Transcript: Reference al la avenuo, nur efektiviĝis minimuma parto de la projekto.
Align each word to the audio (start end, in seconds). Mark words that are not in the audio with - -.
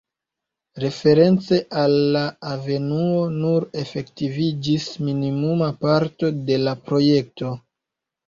Reference 0.83 1.57
al 1.81 1.91
la 2.15 2.21
avenuo, 2.53 3.19
nur 3.35 3.67
efektiviĝis 3.83 4.87
minimuma 5.09 5.69
parto 5.85 6.31
de 6.49 6.57
la 6.65 6.73
projekto. 6.89 7.53